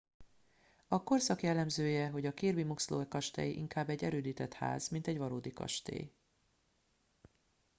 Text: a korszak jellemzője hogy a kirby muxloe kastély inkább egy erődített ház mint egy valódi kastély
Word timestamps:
a 0.87 1.03
korszak 1.03 1.41
jellemzője 1.41 2.07
hogy 2.09 2.25
a 2.25 2.33
kirby 2.33 2.63
muxloe 2.63 3.07
kastély 3.07 3.51
inkább 3.51 3.89
egy 3.89 4.03
erődített 4.03 4.53
ház 4.53 4.89
mint 4.89 5.07
egy 5.07 5.17
valódi 5.17 5.51
kastély 5.53 6.11